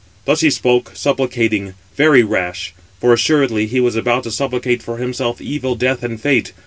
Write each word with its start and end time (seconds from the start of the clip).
Thus 0.25 0.41
he 0.41 0.49
spoke, 0.49 0.93
supplicating, 0.95 1.75
very 1.95 2.23
rash; 2.23 2.73
for, 2.99 3.13
assuredly, 3.13 3.67
he 3.67 3.79
was 3.79 3.95
about 3.95 4.23
to 4.23 4.31
supplicate 4.31 4.81
for 4.81 4.97
himself 4.97 5.39
evil 5.39 5.75
death 5.75 6.01
and 6.01 6.19
fate. 6.19 6.53